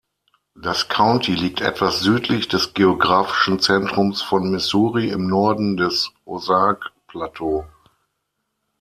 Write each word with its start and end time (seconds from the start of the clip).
Das 0.55 0.87
County 0.89 1.35
liegt 1.35 1.61
etwas 1.61 1.99
südlich 1.99 2.47
des 2.47 2.73
geografischen 2.73 3.59
Zentrums 3.59 4.23
von 4.23 4.49
Missouri 4.49 5.09
im 5.09 5.27
Norden 5.27 5.77
des 5.77 6.09
Ozark-Plateau. 6.25 7.67